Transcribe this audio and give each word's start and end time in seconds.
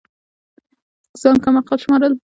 ځان 1.21 1.35
كم 1.43 1.55
عقل 1.59 1.77
شمارل 1.83 2.13